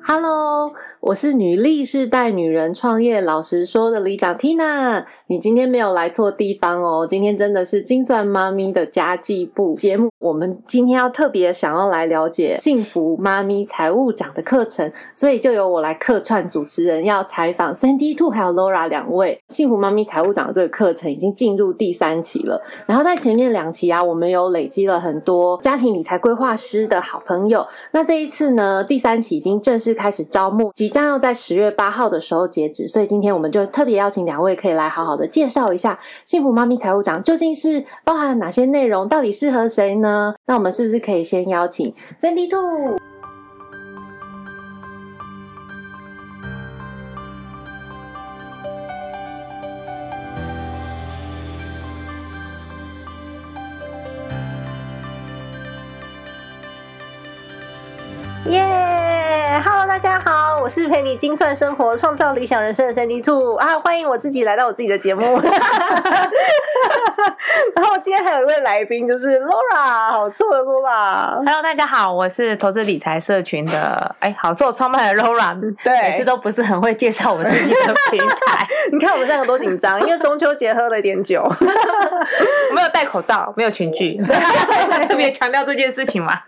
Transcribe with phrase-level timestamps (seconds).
[0.00, 5.04] Hello，我是女力世代女人创业老实说的里长 Tina。
[5.26, 10.08] 你今天没有来错地方哦，今天真的是精算妈咪的家计部节目。
[10.18, 22.62] 我们今天要特别想要来了解幸福妈咪财务长的课程，所以就由我来客串主持人，要采访 Sandy Two 还有 Laura 两位幸福妈咪财务长这个课程已经进入第三期了。
[22.86, 27.66] 然后在前面两期啊，我们有累积了很多家庭理财规划师的好朋友。
[27.92, 32.86] 那这一次呢，第三期已经正式开始招募，即将要在十月八号的时候截止。
[32.88, 40.34] 所以今天我们就特别邀请两位，可以来好好的介绍一下幸福妈咪财务长究竟是包含哪些内容，到底适合谁呢？
[40.46, 42.98] 那我们是不是可以先邀请 Cindy Two？
[58.46, 58.97] 耶、
[59.60, 65.40] h e l l o 大家好，我是陪你精算生活、创造理想人生的 Sandy Two 啊，欢迎我自己来到我自己的节目。
[67.74, 71.34] 然后今天还有一位来宾，就是 Laura，好做的 Laura。
[71.44, 81.42] Hello，大家好，我是投资理财社群的哎，好做创办人 Laura，对每次都不是很会介绍我自己的平台， 你看我们三个多紧张，因为中秋节喝了一点酒。
[82.70, 84.20] 我没有戴口罩，没有群聚，
[85.08, 86.38] 特别强调这件事情嘛。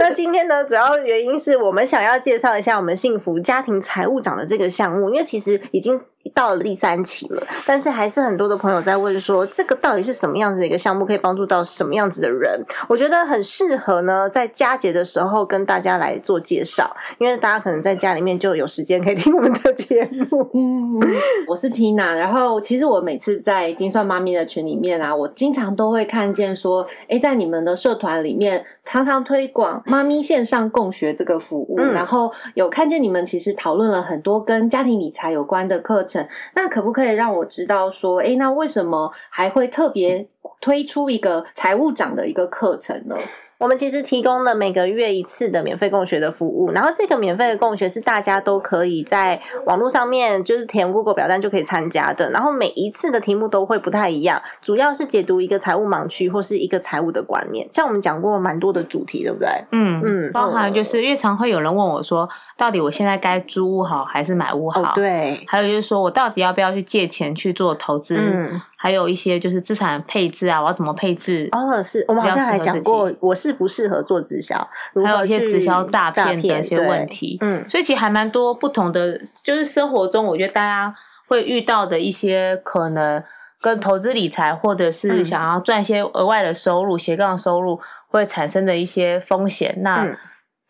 [0.00, 6.00] 那今天呢，主要原因是我们想要介绍一下我们幸福家庭财务长的这个项目，因为其实已经
[6.34, 12.64] 到了第三期了，但是还是很多的朋友在问说，这个到底是什么样子的一个项目，可以帮助到什么样子的人？
[12.88, 20.50] 我觉得很适合呢，在佳节的时候跟大家来做介绍，因为大家可能在家里面就有时间可以听我们的节目。
[20.54, 21.00] 嗯，
[21.46, 36.17] 我是 Tina，然后其实我每次在金算妈咪的群里面啊，我经常都会看见说，哎，在你们的社团里面常常推广妈咪线上共学这个服务，嗯然后有看见你们其实讨论了很多跟家庭理财有关的课程，
[36.54, 40.26] 那可不可以让我知道说，诶，那为什么还会特别
[40.60, 43.16] 推出一个财务长的一个课程呢？
[43.58, 57.66] 我们其实提供了每个月一次的免费共学的服务，然后这个免费的共学是大家都可以在网络上面就是填 Google 表单就可以参加的，然后每一次的题目都会不太一样，主要是解读一个财务盲区或是一个财务的观念。
[57.72, 59.48] 像我们讲过蛮多的主题，对不对？
[59.72, 64.80] 嗯嗯包含就是因为常会有人问我说，到底我现在该租屋好还是买屋好？
[64.80, 68.16] 哦，对，还有就是说我到底要不要去借钱去做投资？
[68.16, 71.48] 嗯，还有一些就是资产配置啊，我要怎么配置？
[71.50, 74.56] 哦，是我们好像还讲过我适不适合做直销，
[75.04, 77.36] 还有一些直销诈诈骗的一些对问题。
[77.40, 80.94] 嗯，所以其实还蛮多不同的，就是生活中我觉得大家
[81.26, 83.20] 会遇到的一些可能
[83.60, 89.74] 跟投资理财，或者是嗯想要赚一些额外的收入、斜杠收入会产生的一些风险。
[89.78, 90.16] 那嗯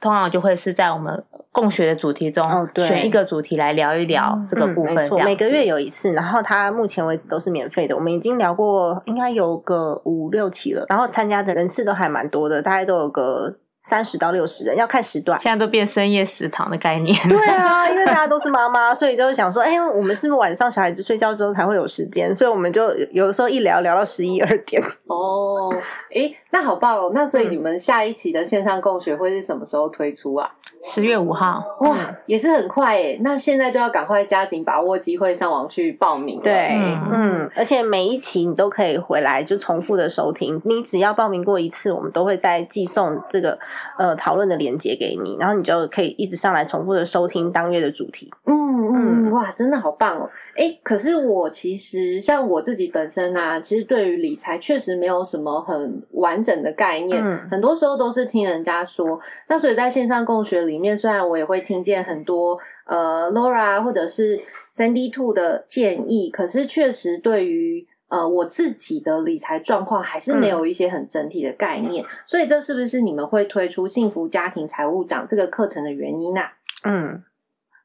[0.00, 4.94] 通常就会是在我们共学的主题中，哦对选一个主题来聊一聊这个嗯部分。
[4.94, 7.96] 没错，每个月有一次，然后它目前为止都是免费的。
[7.96, 15.38] 我们已经聊过，应该有个五六期了，然后参加的人次都还蛮多的，大概都有个三十到六十人，要看时段。
[15.40, 17.16] 现在都变深夜食堂的概念。
[17.28, 22.32] 对啊， 因为大家都是妈妈，所以都想说，哎、我们是不是晚上小孩子睡觉之后才会有时间？
[22.34, 24.80] 所以我们就有的时候一聊聊到十一二点。
[25.08, 25.74] 哦，
[26.12, 27.12] 诶，那好棒哦！
[27.14, 30.50] 那所以你们下一期的线上共学会是什么时候推出啊？
[30.82, 33.18] 十月五号，哇，也是很快诶。
[33.22, 36.40] 那现在就要赶快加紧把握机会，上网去报名。
[36.40, 43.58] 对，嗯嗯，而且每一期你都可以回来就重复的收听，你只要报名过一次，我们都会再寄送这个
[43.98, 48.32] 呃讨论的链接给你，然后你就可以一直上来重复的收听当月的主题。
[48.46, 50.30] 嗯嗯，嗯哇，真的好棒哦！
[50.56, 59.18] 哎，可是我其实像我自己本身啊，其实对于理财确实没有什么很完整的概念，嗯很多时候都是听人家说。
[59.48, 64.40] 那所以在线上共学里面，虽然我也会听见很多呃 Laura 或者是
[64.74, 72.04] Sandy Two 的建议，可是确实对于呃我自己的理财状况还是没有一些很整体的概念。
[72.26, 76.52] 所以这是不是你们会推出幸福家庭财务长这个课程的原因啊？
[76.84, 77.22] 嗯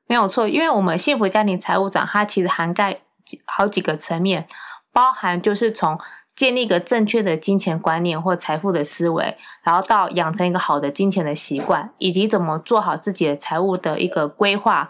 [0.08, 3.00] 没有错，因为我们幸福家庭财务长，它其实涵盖
[3.46, 4.48] 好几个层面，
[4.92, 6.00] 包含就是从
[6.36, 14.90] 建立一个正确的金钱观念或财富的思维，然后到养成一个好的金钱的习惯，以及怎么做好自己的财务的一个规划。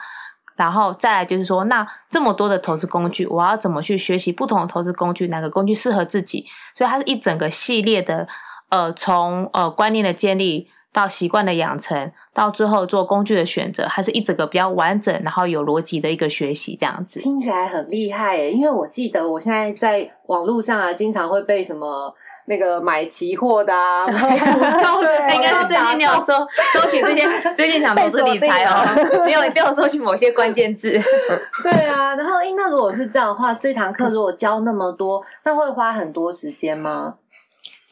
[0.55, 6.45] 然后再来就是说，那这么多的投资工具，我要怎么去学习不同的投资工具，哪个工具适合自己？
[6.75, 8.27] 所以它是一整个系列的，
[8.69, 17.19] 呃，从呃观念的建立到习惯的养成，到最后做工具的选择，还是一整个比较完整，然后有逻辑的一个学习这样子。
[17.19, 18.51] 听起来很厉害耶！
[18.51, 22.13] 因为我记得我现在在网络上啊，经常会被什么
[22.45, 26.33] 那个买期货的啊， 买股票的啊，应该是最近你有搜
[26.73, 30.91] 搜寻这些， 最近想投资理财哦，你有你有搜寻某些关键字。
[31.63, 32.15] 对啊。
[32.15, 37.15] 然后，诶那如果是这样的话，这堂课如果教那么多，那会花很多时间吗？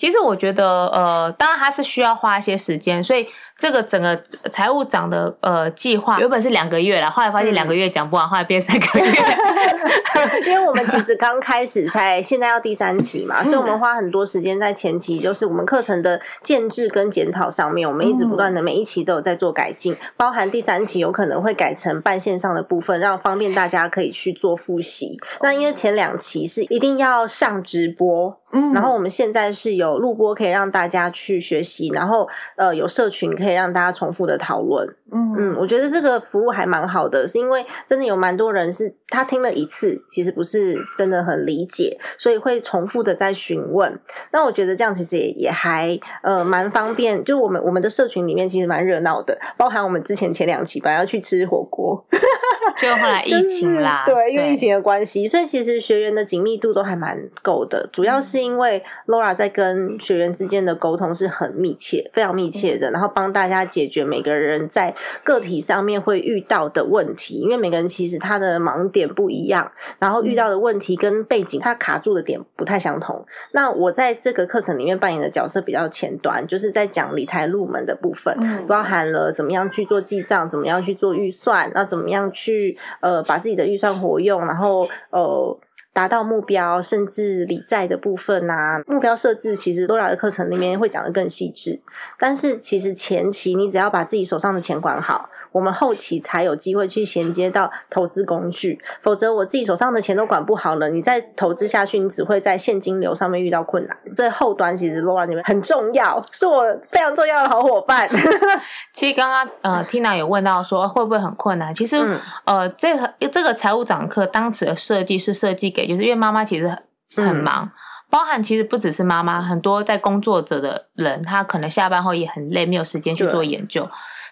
[0.01, 3.27] 其实我觉得，呃，当然它是需要花一些时间，所以
[3.61, 4.19] 这个整个
[4.51, 9.05] 财务长的呃计划原本是两个月啦，后来发现两个月讲不完，后来变三个月。
[10.47, 25.19] 因为我们其实刚开始才现在要第三期嘛，所以我们花很多时间在前期，就是我们课程的建制跟检讨上面，我们一直不断的每一期都有在做改进，包含第三期有可能会改成半线上的部分，让方便大家可以去做复习。
[25.41, 28.73] 那因为前两期是一定要上直播，嗯。
[28.73, 34.87] 然后我们现在是有录播可以让大家去学习，然后呃有社群可以让大家重复的讨论。
[35.13, 43.99] 嗯嗯，我觉得这个服务还蛮好的，是因为真的有蛮多人是他听了一次，其实不是真的很理解，所以会重复的在询问。
[44.31, 52.01] 那我觉得这样其实也也还呃蛮方便，就我们我们的社群里面其实蛮热闹的，包含我们之前前两期本来要去吃火锅，
[52.81, 57.89] 就后来疫情啦， 就是对，因为疫情的关系，所以其实学员的紧密度都还蛮够的。
[57.91, 64.93] 主要是因为 Laura 在跟学员之间的沟通是很密切、非常密切的，然后帮大家解决每个人在
[65.23, 67.35] 个体上面会遇到的问题。
[67.35, 73.25] 因为每个人其实他的盲点不一样，然后遇到的问题跟背景他卡住的点不太相同。
[73.53, 78.35] 那我在这个课程里面扮演的角色比较前端，就是在讲理财入门的部分。
[78.41, 85.59] 嗯包含了怎么样去做记账，怎么样去做预算，那怎么样去呃把自己的预算活用，然后呃
[85.93, 91.81] 达到目标，甚至理债的部分啊，目标设置其实多拉的课程里面会讲的更细致。
[92.17, 103.97] 但是其实前期你只要把自己手上的钱管好，我们后期才有机会去衔接到投资工具，否则我自己手上的钱都管不好了，你再投资下去，你只会在现金流上面遇到困难。
[104.15, 108.09] 所以后端其实 Laura 你们很重要，是我非常重要的好伙伴。
[108.93, 111.73] 其实刚刚呃，Tina 有问到说会不会很困难？
[111.73, 116.77] 其实、嗯呃，这个这个财务长课当时的设计是设计给，就是因为妈妈其实
[117.15, 117.69] 很忙，
[118.09, 123.87] 包含其实不只是妈妈，很多在工作者的人，他可能下班后也很累，没有时间去做研究。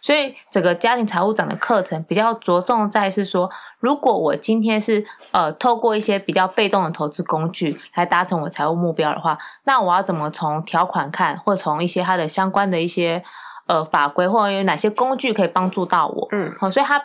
[0.10, 3.48] 所以整个家庭财务长的课程比较着重在是说，
[3.80, 13.24] 如果我今天是呃透过一些比较被动的投资工具来达成我财务目标的话，那我要怎么从条款看，或从一些它的相关的一些
[13.68, 16.28] 呃法规，或者有哪些工具可以帮助到我？
[16.32, 17.00] 嗯好、所以它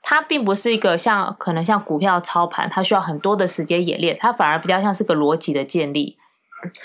[0.00, 6.16] 它并不是一个像可能像股票操盘，它需要很多的时间演练，它反而比较像是个逻辑的建立。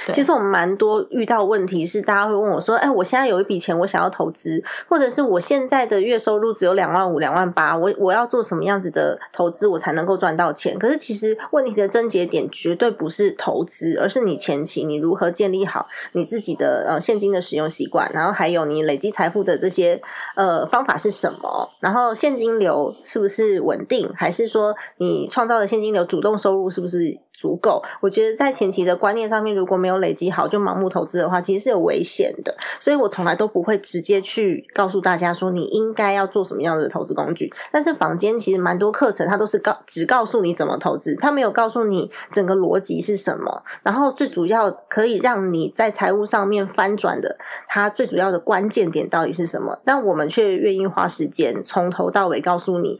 [0.06, 0.14] 对。
[0.14, 20.02] 其实我们蛮多遇到问题是，大家会问我说：“哎，我现在有一笔钱，我想要投资，或者是我现在的月收入只有两万五、两万八，我我要做什么样子的投资，我才能够赚到钱？”可是其实问题的症结点绝对不是投资，而是你前期你如何建立好你自己的呃现金的使用习惯，然后还有你累积财富的这些
[20.36, 27.82] 呃方法是什么，然后现金流是不是稳定，还是说你创造的现金流主动收入是不是足够？
[28.00, 32.56] 我觉得在前期的观念上面，如果没有累积好就盲目投资的话，其实是有危险的。
[32.80, 37.52] 所以我从来都不会直接去告诉大家说你应该要做什么样的投资工具。
[37.72, 43.64] 但是坊间其实蛮多课程，它都是告只告诉你怎么投资，它没有告诉你整个逻辑是什么。
[43.82, 49.80] 然后最主要可以让你在财务上面翻转的，它最主要的关键点到底是什么？
[49.84, 53.00] 但我们却愿意花时间从头到尾告诉你。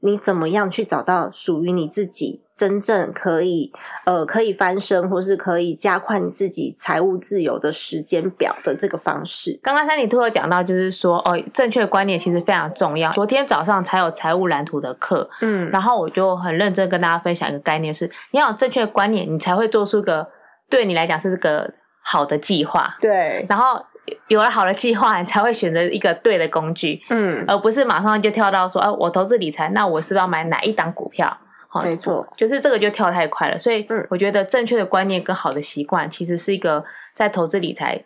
[0.00, 3.72] 你怎么样去找到属于你自己真正可以
[4.04, 9.56] 呃可以翻身，或是可以加快你自己财务自由的时间表的这个方式？
[9.62, 13.12] 刚刚三里兔有讲到，就是说哦，正确的观念其实非常重要。
[13.12, 20.26] 昨天早上才有财务蓝图的课，嗯然后我就很认真跟大家分享一个概念是，你要有正确的观念，你才会做出个
[20.68, 21.72] 对你来讲是个
[22.02, 22.92] 好的计划。
[23.00, 23.80] 对，然后
[24.26, 31.38] 有了好的计划，你才会选择一个对的工具，嗯，而不是马上就跳到说，啊，我投资理财，那我是不是要买哪一档股票？
[31.68, 33.58] 好没错，就是这个就跳太快了。
[33.58, 36.82] 所以嗯，我觉得正确的观念跟好的习惯，其实是一个
[37.14, 38.02] 在投资理财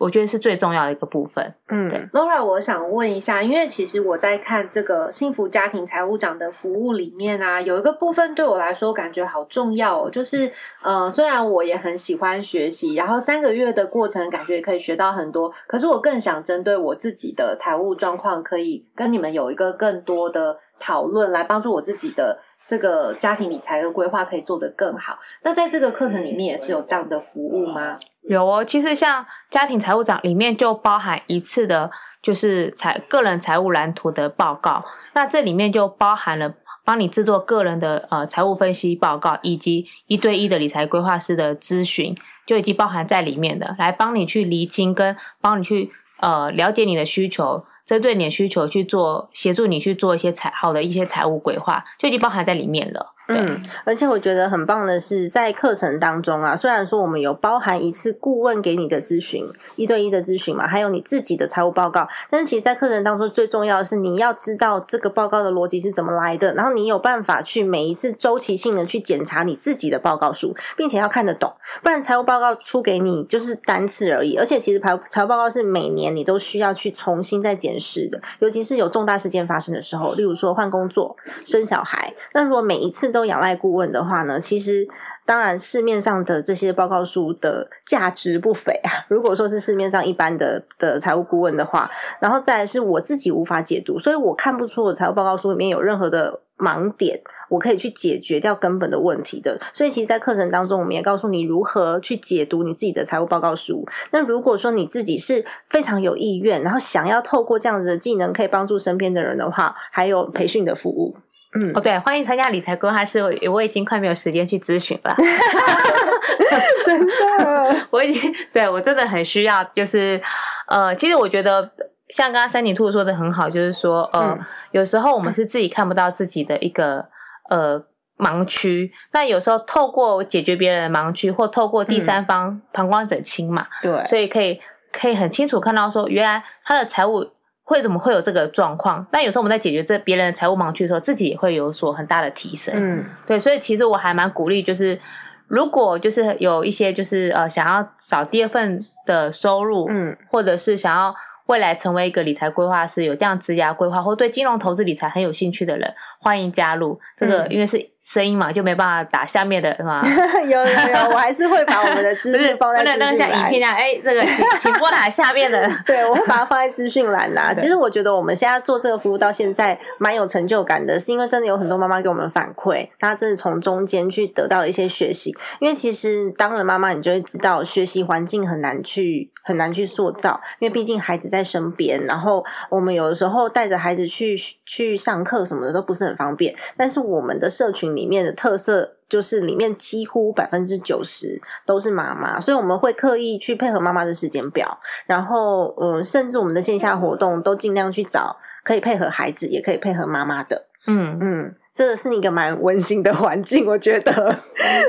[0.00, 1.54] 我觉得是最重要的一个部分。
[1.68, 10.50] 嗯对 Laura，我想问一下，因为其实我在看这个幸福家庭财务长的服务里面啊，有一个部分对我来说感觉好重要哦，就是
[10.82, 22.38] 呃，虽然我也很喜欢学习，然后三个月的过程感觉也可以学到很多，可是我更想针对我自己的财务状况，可以跟你们有一个更多的讨论，来帮助我自己的。
[22.72, 25.18] 这个家庭理财的规划可以做得更好。
[25.42, 27.94] 那在这个课程里面也是有这样的服务吗？
[28.22, 31.90] 有哦，其实像家庭财务长里面就包含一次的，
[32.22, 34.82] 就是财个人财务蓝图的报告。
[35.12, 47.66] 那这里面就包含了帮你制作个人的呃财务分析报告，以及一对一的理财规划师的咨询，就已经包含在里面的，来帮你去厘清跟帮你去呃了解你的需求。
[47.84, 53.14] 针对你的需求去做，协助你去做一些财号的一些财务规划，就已经包含在里面了。
[53.28, 71.52] 嗯，而且我觉得很棒的是，在课程当中啊，虽然说我们有包含一次顾问给你的咨询，一对一的咨询嘛，还有你自己的财务报告，但是其实，在课程当中最重要的是你要知道这个报告的逻辑是怎么来的，然后你有办法去每一次周期性的去检查你自己的报告书，并且要看得懂，
[71.82, 84.88] 不然财务报告出给你就是单次而已，而且其实财财务报告是每年你都需要去重新再检视的，尤其是有重大事件发生的时候，例如说换工作、生小孩，那如果每一次都仰赖顾问的话呢，其实
[85.24, 89.04] 当然市面上的这些报告书的价值不菲啊。
[89.08, 99.58] 如果说是市面上一般的的财务顾问的话，然后再来是我自己无法解读，所以我看不出我财务报告书里面有任何的盲点，我可以去解决掉根本的问题的。
[99.72, 103.84] 所以其实，在课程当中，我们也告诉你如何去解读你自己的财务报告书。
[104.10, 111.16] 那如果说你自己是非常有意愿，然后想要透过这样子的技能可以帮助身边的人的话，还有培训的服务。
[111.54, 111.72] 嗯。
[111.74, 115.14] 哦，对，欢迎参加理财规划师，我我已经快没有时间去咨询了。
[116.86, 120.20] 真的， 我已经对我真的很需要，就是
[120.66, 121.70] 呃，其实我觉得
[122.08, 124.40] 像刚刚三井兔说的很好，就是说呃，嗯。
[124.72, 127.06] 有时候我们是自己看不到自己的一个
[127.50, 127.82] 呃
[128.18, 134.60] 盲区，那有时候透过解决别人的盲区，或透过第三方旁观者清嘛，对，所以可以
[134.92, 137.30] 可以很清楚看到说，原来他的财务。
[137.72, 139.04] 为什么会有这个状况？
[139.10, 142.74] 但有时候我们在解决这别人的财务盲区的时候，自己也会有所很大的提升。
[142.76, 145.00] 嗯对，所以其实我还蛮鼓励，就是
[145.46, 151.14] 如果就是有一些就是呃想要找第二份的收入，嗯或者是想要
[151.46, 157.00] 未来成为一个理财规划师，有这样职涯规划或对金融投资理财很有兴趣的人，欢迎加入。
[157.16, 160.02] 这个嗯因为是声音嘛，就没办法打下面的是吗？
[160.42, 163.70] 有有有，我还是会把我们的资讯放在不能资讯当像影片那栏。
[163.70, 165.70] 样，哎，这个请请拨打下面的。
[165.86, 167.54] 对，我会把它放在资讯栏 呐。
[167.54, 175.34] 其实我觉得我们现在做这个服务到现在蛮有成就感的，是因为真的有很多妈妈给我们反馈，大家真的从中间去得到了一些学习。
[175.60, 186.54] 因为其实当了妈妈，你就会知道学习环境很难去很难去塑造，因为毕竟孩子在身边，然后我们有的时候带着孩子去去上课什么的都不是很方便。
[186.76, 188.96] 但是我们的社群里面的特色。
[189.12, 198.34] 就是里面几乎百分之九十都是妈妈，所以我们会刻意去配合妈妈的时间表，然后嗯，甚至我们的线下活动都尽量去找
[198.64, 200.64] 可以配合孩子，也可以配合妈妈的。
[200.86, 204.12] 嗯，嗯，这个是一个蛮温馨的环境， 我觉得。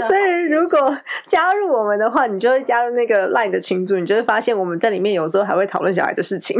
[0.08, 6.60] 所以如果加入我们的话，你就会加入那个 LINE 的群组，你就会发现我们在里面有时候还会讨论小孩的事情。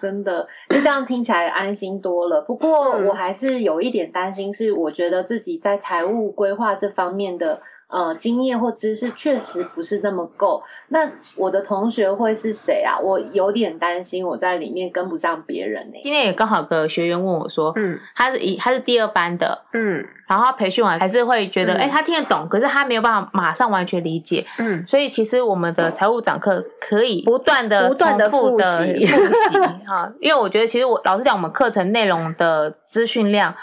[0.00, 2.40] 真的，因为这样听起来安心多了。
[2.40, 7.60] 不过嗯 我还是有一点担心，是我觉得自己在财务规划这方面的
[7.92, 10.62] 呃经验或知识确实不是那么够。
[10.88, 12.98] 那我的同学会是谁啊？
[12.98, 24.46] 我有点担心我在里面跟不上别人呢、今天也刚好有个学员问我说，嗯他是一他是第二班的，嗯然后他培训完还是会觉得，嗯哎、他听得懂，可是他没有办法马上完全理解。
[24.58, 33.54] 嗯，所以其实我们的财务长课可以不断的不断的复习复习哈，因为我觉得其实我老实讲，我们课程内容的资讯量，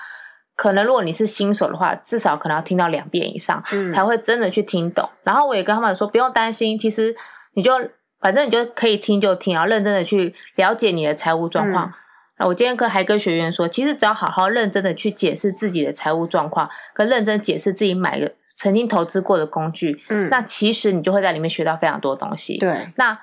[0.60, 5.08] 可能如果你是新手的话，至少可能要听到两遍以上，嗯才会真的去听懂。
[5.24, 7.16] 然后我也跟他们说，不用担心，其实
[7.54, 7.72] 你就
[8.20, 11.86] 反正你就可以听就听，然后认真的去了解你的财务状况。
[11.88, 11.94] 嗯
[12.42, 23.20] 那我今天跟还跟学员说，其实只要好好认真的去解释自己的财务状况，跟认真解释自己买的曾经投资过的工具，嗯，那其实你就会在里面学到非常多东西。，对，那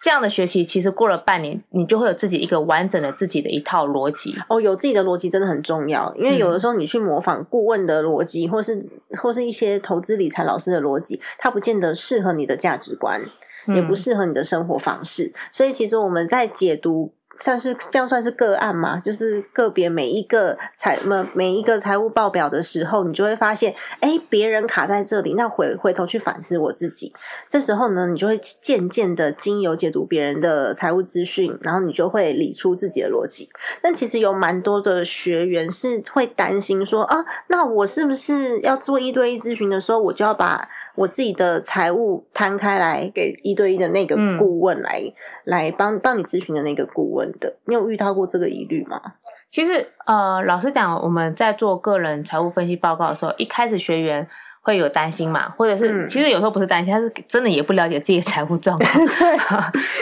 [0.00, 4.36] 这样的学习，其实过了半年，你就会有自己一个完整的自己的一套逻辑。
[4.48, 8.86] 哦，有自己的逻辑真的很重要，因为有嗯的时候你去模仿顾问的逻辑，或是
[9.20, 13.20] 或是一些投资理财老师的逻辑，它不见得适合你的价值观，
[13.74, 15.32] 也不嗯适合你的生活方式。
[15.52, 18.98] 所以其实我们在解读算是这样算是个案嘛？
[19.00, 27.12] 就是个别每一个财每每一个财务报表的时候，你就会发现，哎，别人卡在这里，那回回头去反思我自己。
[27.48, 33.48] 这时候呢，你就会渐渐的经由解读别人的财务资讯，然后你就会理出自己的逻辑。
[33.80, 40.68] 但其实有蛮多的学员是会担心说啊，那我是不是要做一对一咨询的时候，我就要把
[40.98, 45.02] 我自己的财务摊开来给一对一的那个嗯顾问来、
[45.44, 47.54] 来帮帮你咨询的那个顾问的？
[47.66, 49.00] 你有遇到过这个疑虑吗？
[49.50, 54.28] 其实呃，老实讲，我们在做个人财务分析报告的时候，一开始学员
[54.60, 59.36] 会有担心嘛，或者是、嗯其实有时候不是担心，他是真的也不了解自己的财务状况， 对，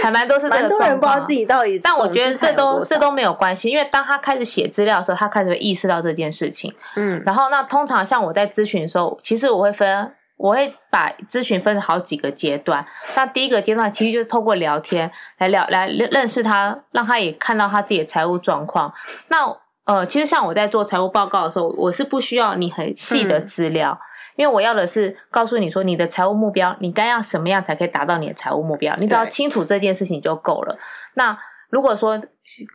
[0.02, 6.74] 还蛮多是这蛮个多人不知道自己到底，但我觉得这都这这都没有关系，因为当他开始写资料的时候，他开始会意识到这件事情。
[6.96, 12.84] 嗯然后那通常像我在咨询的时候，其实我会分，我会把咨询分成好几个阶段。
[13.14, 18.92] 那第一个阶段其实就是透过聊天来聊来认认识他，让他也看到他自己的财务状况。
[19.28, 19.38] 那
[19.84, 23.98] 呃，其实像我在做财务报告的时候，我是不需要你很细的嗯资料。
[24.34, 30.76] 因为我要的是告诉你说你的财务目标，你该要什么样才可以达到你的财务目标，你只要清楚这件事情就够了。
[31.14, 31.38] 那
[31.70, 32.20] 如果说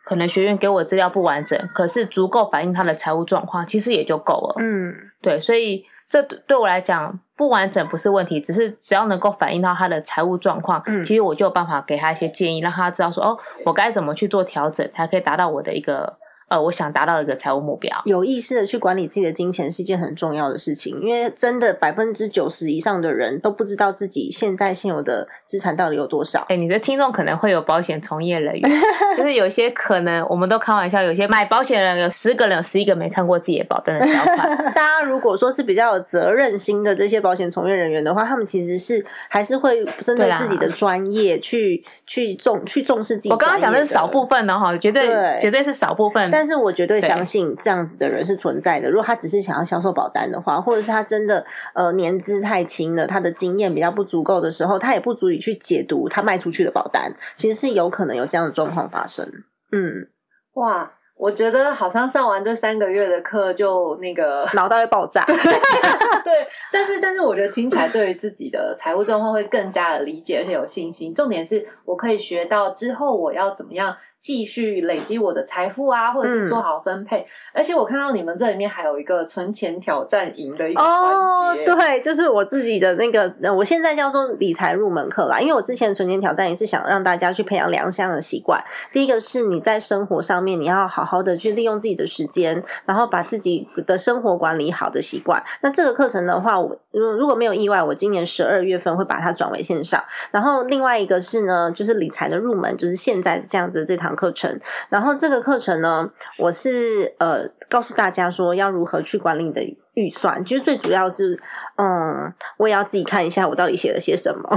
[0.03, 4.56] 可能学员给我资料不完整，可是足够反映他的财务状况，其实也就够了。
[4.60, 4.91] 嗯
[5.22, 16.18] 对，所以这对对我来讲不完整不是问题，只是只要能够反映到他的财务状况，嗯其实我就有办法给他一些建议，让他知道说哦，我该怎么去做调整，才可以达到我的一个
[16.51, 17.89] 呃我想达到一个财务目标。
[18.03, 26.46] 有意识的去管理自己的金钱是一件很重要的事情，因为真的百分之九十以上的人都不知道自己现在现有的资产到底有多少。
[26.50, 28.81] 哎，你的听众可能会有保险从业人员，
[29.17, 34.58] 就是有些可能我们都开玩笑，有些买保险的人有十个人有十一个没看过自己的保单的条款。
[34.75, 43.29] 大家如果说是比较有责任心的这些保险从业人员的话，他们其实是还是会针对自己的专业去去重去重视自己。
[43.29, 46.29] 我刚刚讲的是少部，分的，哈，绝对对绝对是少部分。
[46.31, 48.90] 但是我绝对对相信这样子的人是存在的。
[48.90, 59.26] 如果他只是想要销售保单的话，或者是他真的呃年资太轻了，他的经验比较不足够的时候，他也不足以去解读他卖出去的保单，其实是有可能有这样的状况发生。
[59.72, 60.08] 嗯，
[60.54, 65.24] 哇，我觉得好像上完这三个月的课就那个 脑袋会爆炸。
[65.26, 71.14] 对，但是但是我觉得听起来对于自己的财务状况会更加的理解，而且有信心。
[71.14, 77.25] 重点是我可以学到之后我要怎么样继续累积我的财富啊，或者是嗯做好分配。
[77.54, 85.40] 而且我看到你们这里面还有一个存钱挑战营的一个哦环节，，对，就是我自己的那个，呃我现在叫做理财入门课啦。
[85.40, 88.64] 因为我之前存钱挑战也是想让大家去培养两项的习惯。
[88.92, 95.44] 第一个是你在生活上面，你要好好的去利用自己的时间，然后把自己的生活管理好的习惯。
[95.62, 100.03] 那这个课程的话，我如如果没有意外，我今年十二月份会把它转为线上。
[100.29, 104.60] 然后另外一个是呢，就是理财的入门，就是现在这样子的这堂课程。
[104.90, 109.62] 然后这个课程呢，我是呃告诉大家说要如何去管理你的
[109.94, 111.40] 预算，其实最主要是，
[111.78, 114.50] 嗯，我也要自己看一下我到底写了些什么，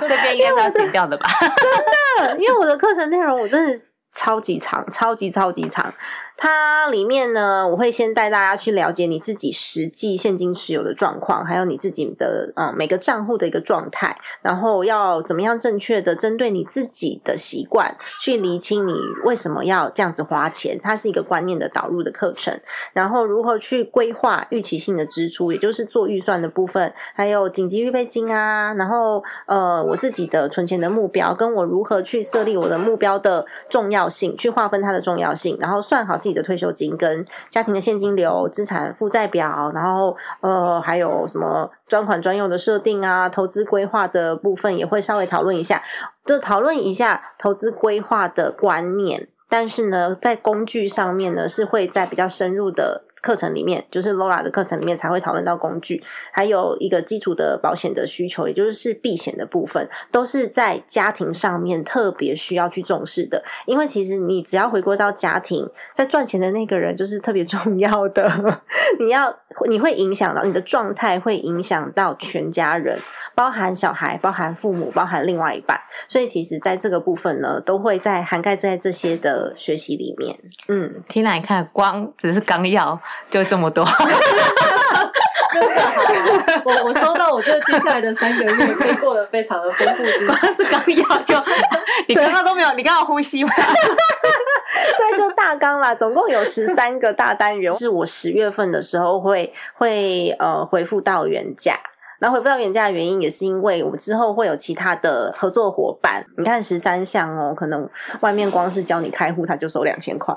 [0.00, 1.24] 这边应该是要剪掉的吧？
[2.38, 5.94] 因为我的课程内容我真的超级长，超级超级长。
[6.42, 18.94] 它里面呢，我会先带大家去了解你自己实际现金持有的状况，还有你自己的嗯每个账户的一个状态，然后要怎么样正确的针对你自己的习惯去厘清你
[19.26, 22.58] 为什么要这样子花钱，它是一个观念的导入的课程。
[22.94, 45.82] 然后如何去规划预期性的支出，也就是做预算的部分，还有紧急预备金啊，然后呃我自己的存钱的目标，跟我如何去设立我的目标的重要要性，去划分它的重要性，然后算好自己的退休金跟家庭的现金流、资产负债表，然后呃还有什么专款专用的设定啊，投资规划的部分也会稍微讨论一下，
[46.24, 49.28] 就讨论一下投资规划的观念。
[49.52, 56.02] 但是呢，在工具上面呢，是会在比较深入的课程里面，就是 Laura 的课程里面才会讨论到工具，
[56.32, 63.42] 还有一个基础的保险的需求，也就是避险的部分，都是在家庭上面特别需要去重视的。
[63.66, 68.62] 因为其实你只要回归到家庭，在赚钱的那个人就是特别重要的，
[68.98, 69.34] 你要
[69.68, 72.98] 你会影响到你的状态，会影响到全家人，
[73.34, 75.78] 包含小孩，包含父母，包含另外一半。
[76.08, 80.38] 所以其实在这个部分呢，都会在涵盖在这些的学习里面。
[80.68, 83.84] 嗯，听来你看，光只是纲要就这么多。
[85.52, 86.02] 真的好。
[86.64, 90.46] 我我收到，我这接下来的三个月可以过得非常的丰富精彩。
[90.54, 91.34] 是刚要就，
[92.06, 93.50] 你刚刚都没有，你刚刚呼吸吗？
[93.56, 101.80] 对，就大纲啦，总共有十三个大单元，是我十月份的时候会会呃回复到原价。
[102.20, 106.24] 然后恢复到原价的原因，也是因为我们之后会有其他的合作伙伴。
[106.36, 107.88] 你看十三项哦，可能
[108.20, 110.32] 外面光是教你开户，他就收两千块。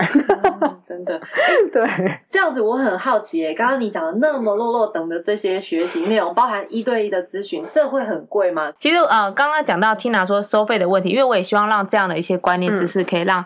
[0.62, 1.20] 嗯真的，
[1.72, 1.88] 对，
[2.30, 3.54] 这样子我很好奇耶。
[3.54, 8.72] 刚刚你讲的那么落落等的这些学习内容，包含一对一的咨询，这会很贵吗？
[8.80, 13.44] 其实呃，刚刚讲到 Tina 说收费的问题，因为我也希望让这样的一些观念知识可以让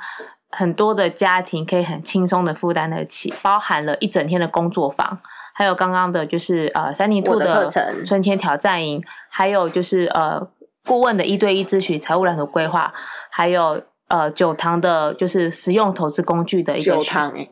[0.49, 5.19] 很多的家庭可以很轻松的负担得起，包含了一整天的工作坊，
[5.57, 10.39] 还有刚刚的就是呃三零兔的课的程存钱挑战营，还有就是呃
[10.85, 12.93] 顾问的一对一咨询、财务蓝图规划，
[13.31, 17.49] 还有呃九堂的就是实用投资工具的一个学九堂哎、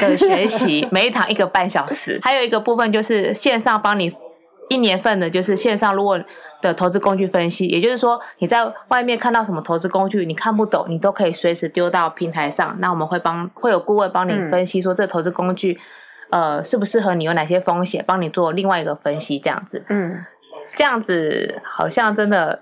[0.00, 2.18] 的 学习，每一堂一个半小时。
[2.24, 4.12] 还有一个部分就是线上帮你
[4.68, 6.20] 一年份的，就是线上如果
[6.60, 15.78] 的投资工具分析，也就是说你在外面看到什么投资工具你看不懂，你都可以随时丢到平台上，那我们会帮会有顾问帮你嗯分析说这投资工具。
[16.30, 17.24] 呃，适不适合你？
[17.24, 18.04] 有哪些风险？
[18.06, 20.24] 帮你做另外一个分析，这样子，嗯，
[20.76, 22.60] 这样子好像真的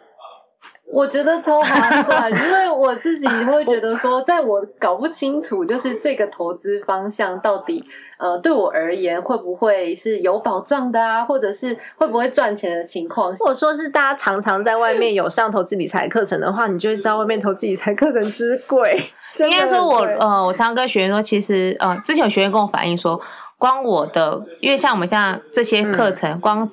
[0.92, 7.85] 我觉得超划算，因为我自己会觉得说，在我搞不清楚就是这个投资方向到底
[8.18, 19.11] 呃对我而言会不会是有保障的啊，或者是会不会赚钱的情况下，如果说是大家常常在外面有上投资理财课程的话，你就会知道外面投资理财课程之贵。
[19.38, 23.20] 应该说我，呃，我常常跟学员说，其实呃，之前有学员跟我反映说，
[23.59, 26.69] 光我的，因为像我们像这些课程，光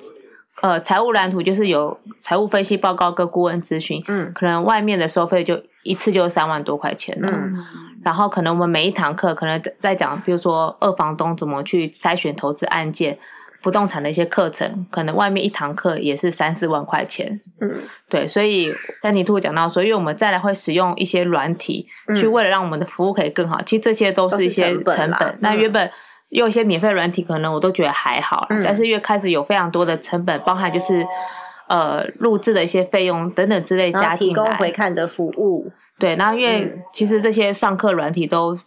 [0.62, 4.32] 呃财务蓝图就是有财务分析报告跟顾问咨询，嗯。
[4.34, 7.28] 可能外面的收费就一次就三万多块钱了。
[7.30, 7.56] 嗯。
[8.04, 13.18] 然后可能我们每一堂课可能在在讲，比如说二房东怎么去筛选投资案件。
[13.62, 17.80] 不动产的一些课程，可能外面一堂课也是三四万块钱，嗯。
[18.10, 18.70] 对，所以
[19.00, 22.14] 三体兔讲到说，因为我们再来会使用一些软体，嗯。
[22.14, 25.38] 去为了让我们的服务可以更好，其实这些都都是是一些成本成本。
[25.40, 25.56] 那嗯。
[25.56, 25.90] 原本
[26.30, 31.06] 用一些免费软体，可能我都觉得还好，嗯但是因为开始有非常多的成本，包含就是
[31.68, 38.58] 呃录制的一些费用等等之类加进来，回看的服务，对，然后因为嗯其实这些上课软体都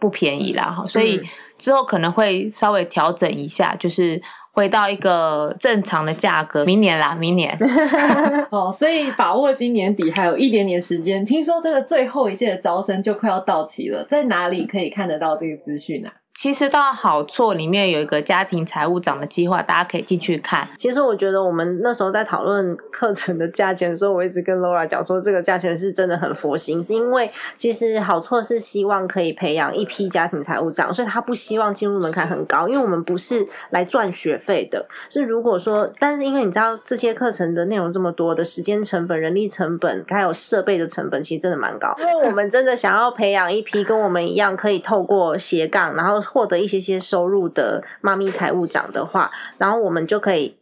[0.00, 1.24] 不便宜啦，哈，所以嗯
[1.58, 4.20] 之后可能会稍微调整一下，就是
[4.52, 6.64] 回到一个正常的价格。
[6.64, 7.56] 明年啦， 明年。
[8.50, 11.24] 哦，所以把握今年底还有一点点时间。
[11.24, 16.12] 听说这个最后一届的招生就快要到期了，在哪里可以看得到这个资讯啊？
[16.42, 20.66] 其实到好错里面有一个家庭财务长的计划，大家可以进去看。
[20.76, 34.84] 其实我觉得我们那时候在讨论课程的价钱的时候，我一直跟 Laura 讲说，这个价钱是真的很佛心，是因为其实好错是希望可以培养一批家庭财务长，所以他不希望进入门槛很高，因为我们不是来赚学费的。
[35.08, 41.94] 是如果说，但是因为你知道这些课程的内容这么多的时间成本、人力成本，还有设备的成本，其实真的蛮高。
[42.00, 50.56] 因 为我们真的想要培养一批跟我们一样可以透过斜杠，然后获得一些些收入的妈咪财务长的话，然后我们就可以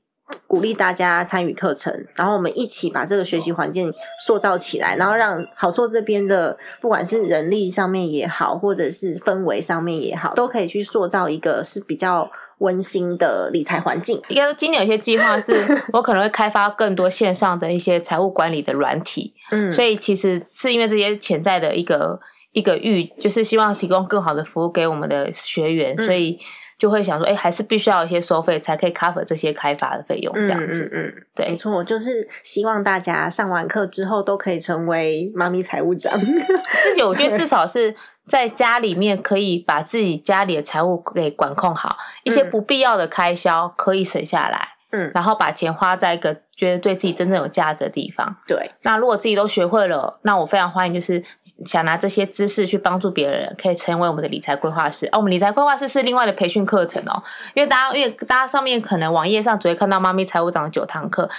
[0.46, 3.92] 鼓励大家参与课程，然后我们一起把这个学习环境
[4.24, 14.20] 塑造起来，然后让好做这边的不管是人力上面也好，或者是氛围上面也好，都可以去塑造一个是比较温馨的理财环境。
[14.28, 15.52] 应该说，今年有些计划是
[15.94, 22.20] 我可能会开发更多线上的一些财务管理的软体，嗯所以其实是因为这些潜在的一个
[22.52, 26.38] 一个预，就是希望提供更好的服务给我们的学员，嗯所以
[26.78, 30.90] 就会想说，哎，还是必须要有一些收费才可以 cover 这些开发的费用，这样子。
[30.92, 36.18] 嗯嗯，对没错，就是希望大家上完课之后都可以成为妈咪财务长。
[36.18, 37.94] 自己我觉得至少是
[38.26, 48.36] 在家里面可以把自己家里的财务给管控好，一些嗯不必要的开销可以省下来，嗯，然后把钱花在一个觉得对自己真正有价值的地方。
[48.46, 51.22] 对，那如果自己都学会了，那我非常欢迎，就是
[51.64, 55.06] 想拿这些知识去帮助别人，可以成为我们的理财规划师。
[55.12, 57.22] 哦，我们理财规划师是另外的培训课程哦，
[57.54, 61.30] 因为大家因为大家上面可能网页上只会看到妈咪财务长的九堂课。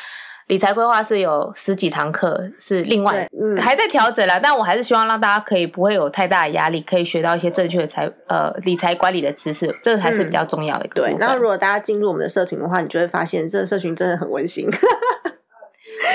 [0.51, 14.69] 理财规划是有十几堂课，是另外嗯还在调整啦，但我还是希望让大家可以不会有太大的压力，可以学到一些正确的财呃理财管理的知识，这个才是比较重要的对然后如果大家进入我们的社群的话，你就会发现这个社群真的很温馨。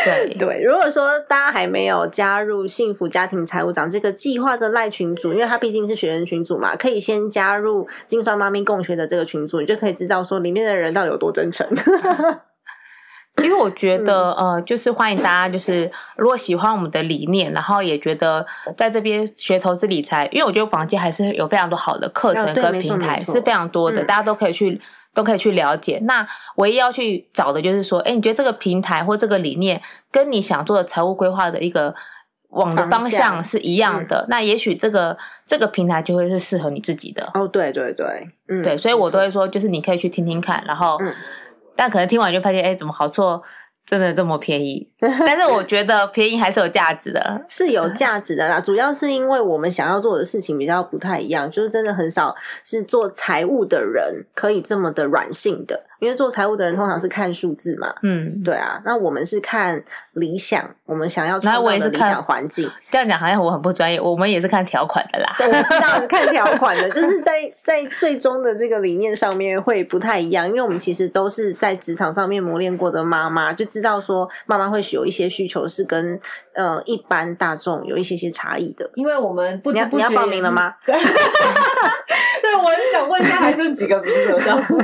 [0.04, 11.66] 对 对，如果说大家还没有加入幸福家庭财务长这个计划的赖群组，因为它毕竟是学员群组嘛，可以先加入金算妈咪共学的这个群组，你就可以知道说里面的人到底有多真诚。
[13.42, 14.54] 因为我觉得，嗯。
[14.54, 18.44] 呃，就是欢迎大家，就是如果喜欢我们的理念，然后也觉得
[18.76, 24.06] 在这边学投资理财，因为我觉得房间还是有非常多好的课程跟平台是非常多的，嗯。
[24.06, 24.80] 大家都可以去
[25.14, 25.98] 都可以去了解。
[26.02, 31.94] 那唯一要去找的就是说，哎，你觉得这个平台或这个理念跟你想做的财务规划的一个
[32.50, 37.28] 往的方方向向是一样的，那也许这个这个平台就会是适合你自己的。
[37.34, 41.12] 哦，对对对，嗯，对，所以我都会说，就是你可以去听听看，然后嗯
[41.76, 43.42] 但可能听完就发现，哎，怎么好错？
[43.88, 44.84] 真的这么便宜？
[44.98, 47.40] 但是我觉得便宜还是有价值的。
[47.48, 52.34] 是有价值的啦，主要是因为我们想要做的事情比较不太一样，就是真的很少
[52.64, 57.94] 是做财务的人可以这么的软性的，因为做财务的人通常是看数字嘛。
[58.02, 59.82] 嗯，对啊，那我们是看
[60.14, 62.70] 理想，我们想要创那我造的理也是看想环境。
[62.90, 65.34] 这样讲好像我很不专业，我们也是看条款的啦。
[65.38, 76.20] 对，我知道你 看条款的，就是在在最终的这个理念上面会不太一样，因为我们其实都是在职场上面磨练过的妈妈，就知道说妈妈会有一些需求是跟
[76.54, 78.90] 呃一般大众有一些些差异的。
[78.94, 80.74] 因为我们不你要你要报名了吗？
[82.62, 84.74] 我是想问一下，还剩几个名额这样子？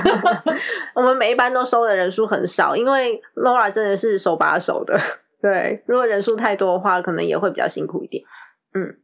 [0.95, 4.99] 我们每一班都收的人数很少，因为 Laura 真的是手把手的。
[5.43, 8.23] 对，如果人数太多的话，可能也会比较辛苦一点。
[8.75, 8.95] 嗯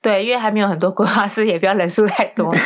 [0.00, 2.54] 对，因为还没有很多规划师，也不要人数太多。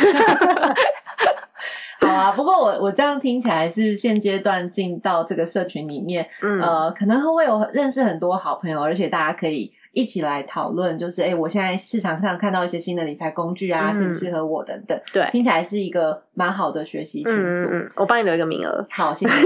[2.01, 17.69] 好啊，不过我我这样听起来是现阶段进到这个社群里面，嗯，呃，可能会有认识很多好朋友，而且大家可以一起来讨论，就是哎、诶我现在市场上看到一些新的理财工具啊，嗯适不适合我等等，对，听起来是一个蛮好的学习群组。
[17.95, 18.85] 我帮你留一个名额。
[18.89, 19.33] 好，谢谢。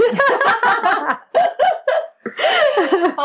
[3.16, 3.24] 好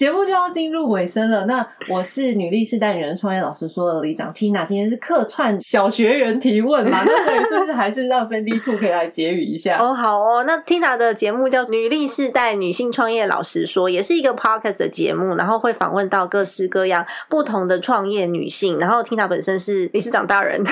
[0.00, 1.44] 节目就要进入尾声了。
[1.44, 9.76] 那我是女力世代女人创业老师说的李长 Tina，今天是客串小学员提问嘛， 那所以是不是还是让 Cindy Two 可以来结语一下？
[9.78, 10.42] 哦，好哦。
[10.44, 18.78] 那 Tina 的节目叫《女力世代女性创业老师说》，也是一个 podcast 的节目，然后会访问到各式各样不同的创业女性。
[18.78, 20.64] 然后 Tina 本身是理事长大人，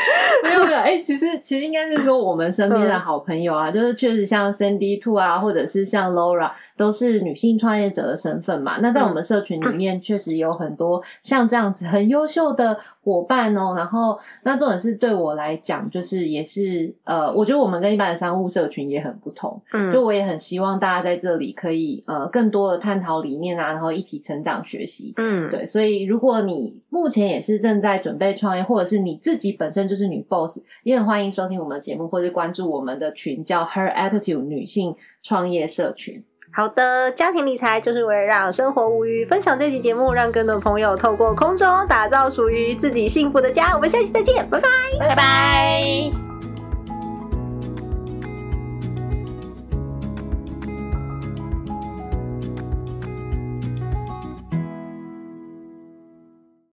[0.42, 8.78] 没有没有，哎、其实其实应该是说我们身边的好朋友啊，就是确实像 Cindy Two 啊，或者是像 Laura，都是女性创业者的身份嘛。
[8.80, 13.74] 那在我们社群里面，确实有很多像这样子很优秀的伙伴哦。
[13.76, 19.60] 然后，那重点是对我来讲，就是也是呃，我觉得我们跟一般的商务社群也很不同。
[19.72, 25.12] 嗯就我也很希望大家在这里可以呃更多的探讨理念啊，然后一起成长学习。
[25.16, 36.22] 嗯，对，所以如果你目前也是正在准备创业，或者是你自己本身就是女 boss，也很欢迎收听我们的节目，或是关注我们的群叫 Her Attitude 女性创业社群。
[36.52, 39.24] 好的，家庭理财就是为了让生活无虞。
[39.24, 43.74] 分享这期节目，让更多朋友透过空中打造属于自己幸福的家。
[43.74, 44.68] 我们下期再见，拜拜。
[44.98, 46.29] 拜拜。